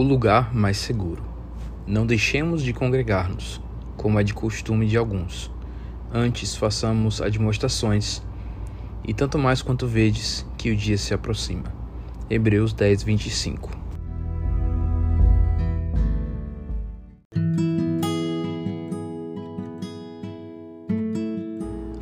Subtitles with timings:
[0.00, 1.22] O lugar mais seguro.
[1.86, 3.60] Não deixemos de congregar-nos,
[3.98, 5.50] como é de costume de alguns.
[6.10, 8.22] Antes façamos admoestações,
[9.06, 11.64] e tanto mais quanto vedes que o dia se aproxima.
[12.30, 13.70] Hebreus 10, 25.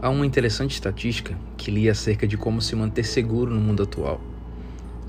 [0.00, 4.20] Há uma interessante estatística que li acerca de como se manter seguro no mundo atual.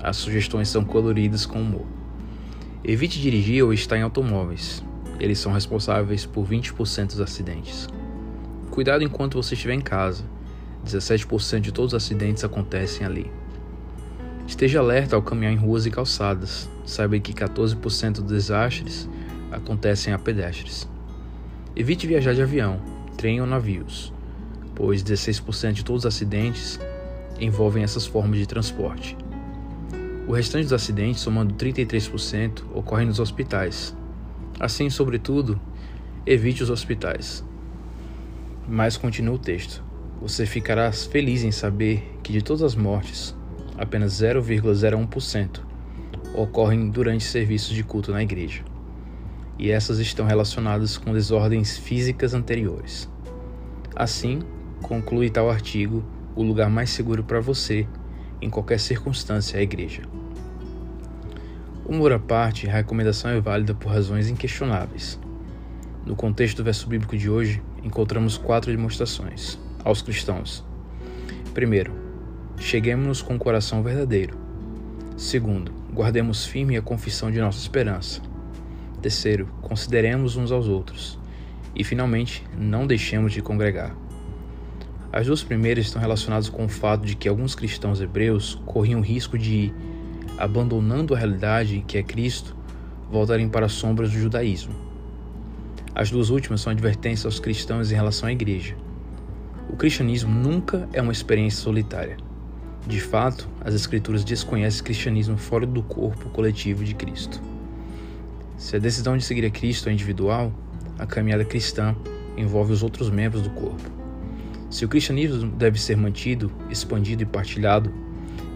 [0.00, 2.01] As sugestões são coloridas com humor.
[2.84, 4.82] Evite dirigir ou estar em automóveis.
[5.20, 7.88] Eles são responsáveis por 20% dos acidentes.
[8.70, 10.24] Cuidado enquanto você estiver em casa.
[10.84, 13.30] 17% de todos os acidentes acontecem ali.
[14.46, 16.68] Esteja alerta ao caminhar em ruas e calçadas.
[16.84, 19.08] Saiba que 14% dos desastres
[19.50, 20.88] acontecem a pedestres.
[21.76, 22.80] Evite viajar de avião,
[23.16, 24.12] trem ou navios
[24.74, 26.80] pois 16% de todos os acidentes
[27.38, 29.16] envolvem essas formas de transporte.
[30.26, 33.96] O restante dos acidentes, somando 33%, ocorrem nos hospitais.
[34.60, 35.60] Assim, sobretudo,
[36.24, 37.44] evite os hospitais.
[38.68, 39.82] Mas continua o texto.
[40.20, 43.34] Você ficará feliz em saber que de todas as mortes,
[43.76, 45.60] apenas 0,01%
[46.34, 48.62] ocorrem durante serviços de culto na igreja.
[49.58, 53.10] E essas estão relacionadas com desordens físicas anteriores.
[53.94, 54.40] Assim,
[54.80, 57.86] conclui tal artigo, o lugar mais seguro para você,
[58.42, 60.02] em qualquer circunstância, a igreja.
[61.86, 65.18] Humor à parte, a recomendação é válida por razões inquestionáveis.
[66.04, 70.64] No contexto do verso bíblico de hoje, encontramos quatro demonstrações aos cristãos.
[71.54, 71.92] Primeiro,
[72.58, 74.36] cheguemos-nos com o coração verdadeiro.
[75.16, 78.20] Segundo, guardemos firme a confissão de nossa esperança.
[79.00, 81.18] Terceiro, consideremos uns aos outros.
[81.74, 83.94] E finalmente, não deixemos de congregar.
[85.12, 89.02] As duas primeiras estão relacionadas com o fato de que alguns cristãos hebreus corriam o
[89.02, 89.70] risco de,
[90.38, 92.56] abandonando a realidade que é Cristo,
[93.10, 94.74] voltarem para as sombras do judaísmo.
[95.94, 98.74] As duas últimas são advertências aos cristãos em relação à igreja.
[99.68, 102.16] O cristianismo nunca é uma experiência solitária.
[102.86, 107.38] De fato, as Escrituras desconhecem o cristianismo fora do corpo coletivo de Cristo.
[108.56, 110.50] Se a decisão de seguir a Cristo é individual,
[110.98, 111.94] a caminhada cristã
[112.34, 114.01] envolve os outros membros do corpo.
[114.72, 117.92] Se o cristianismo deve ser mantido, expandido e partilhado,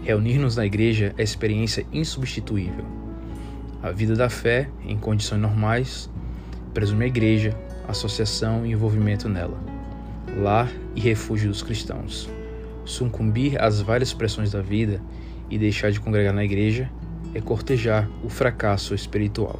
[0.01, 2.83] reunir-nos na igreja é experiência insubstituível.
[3.83, 6.09] A vida da fé, em condições normais,
[6.73, 7.55] presume a igreja,
[7.87, 9.59] associação e envolvimento nela,
[10.41, 12.27] lar e refúgio dos cristãos.
[12.83, 14.99] Sucumbir às várias pressões da vida
[15.51, 16.89] e deixar de congregar na igreja
[17.35, 19.59] é cortejar o fracasso espiritual.